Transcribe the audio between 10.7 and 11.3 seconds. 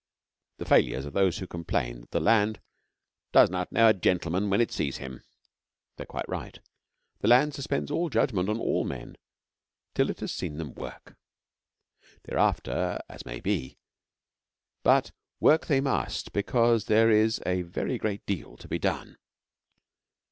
work.